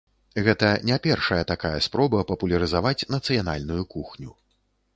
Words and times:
Гэта 0.45 0.69
не 0.89 0.95
першая 1.07 1.43
такая 1.51 1.75
спроба 1.87 2.23
папулярызаваць 2.31 3.07
нацыянальную 3.17 3.81
кухню. 3.95 4.31